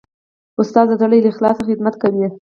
[0.61, 2.27] استاد د زړه له اخلاصه خدمت کوي.